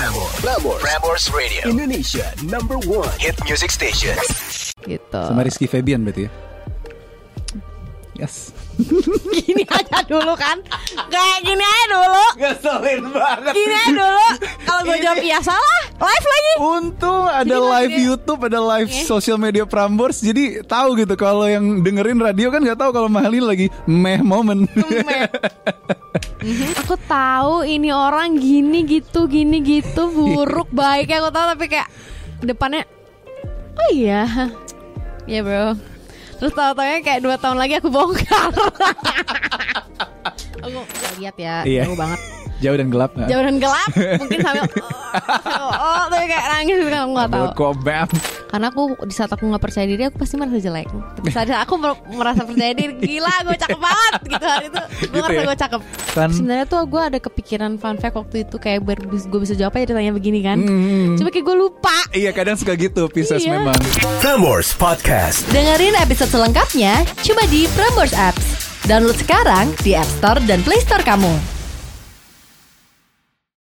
[0.00, 0.32] Prambors.
[0.40, 0.80] Prambors.
[0.80, 1.60] Prambors Radio.
[1.68, 4.16] Indonesia number one hit music station.
[4.88, 5.12] gitu.
[5.12, 6.30] Sama Rizky Febian berarti ya.
[8.16, 8.48] Yes.
[9.44, 10.56] Gini aja dulu kan.
[11.04, 12.24] Kayak gini aja dulu.
[12.32, 13.52] Ngeselin banget.
[13.52, 14.26] Gini aja dulu.
[14.64, 16.52] Kalau gue jawab iya salah, live lagi.
[16.56, 19.04] Untung ada Jadi live maksudnya- YouTube, ada live Oke.
[19.04, 23.44] sosial media Prambors, jadi tahu gitu kalau yang dengerin radio kan nggak tahu kalau Mahalin
[23.44, 24.64] lagi meh momen.
[24.64, 25.28] Meh.
[27.10, 31.90] Tahu ini orang gini gitu, gini gitu, buruk, baik aku tahu tapi kayak
[32.38, 32.86] depannya
[33.74, 34.22] oh iya.
[35.30, 35.78] Iya, Bro.
[36.42, 38.50] Terus tahu-taunya kayak dua tahun lagi aku bongkar.
[41.30, 41.82] gak lihat ya, Iya.
[41.86, 42.20] jauh banget.
[42.60, 43.16] Jauh dan gelap.
[43.16, 43.88] Jauh dan gelap,
[44.20, 44.68] mungkin sambil
[45.56, 47.46] oh, oh, tapi kayak nangis gitu kan aku nggak tahu.
[47.56, 48.08] Kok bam.
[48.46, 50.84] Karena aku di saat aku nggak percaya diri aku pasti merasa jelek.
[50.90, 54.76] Tapi saat aku mer- merasa percaya diri, gila gue cakep banget gitu hari itu.
[54.76, 55.46] Gue Gitu ngerasa ya?
[55.46, 55.80] gue cakep.
[56.12, 59.72] Kan- Sebenarnya tuh gue ada kepikiran fun fact waktu itu kayak biar gue bisa jawab
[59.74, 60.60] aja ditanya begini kan.
[60.60, 61.16] Hmm.
[61.16, 61.96] Cuma kayak gue lupa.
[62.12, 63.56] Iya kadang suka gitu Pisces Iya.
[63.56, 63.80] memang.
[64.20, 65.48] Prambors Podcast.
[65.48, 68.59] Dengerin episode selengkapnya cuma di Prambors Apps.
[68.88, 71.59] Download sekarang di App Store dan Play Store kamu.